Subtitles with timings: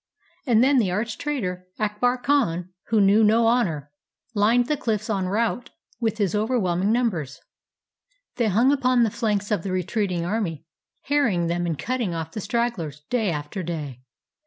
[0.47, 3.91] And then the arch traitor, Akbar 275 AFGHANISTAN Khan, who knew no honor,
[4.33, 7.39] lined the cliffs en route with his overwhelming numbers.
[8.37, 10.65] They hung upon the flanks of the retreating army,
[11.03, 14.01] harrying them, and cutting off the stragglers day after day.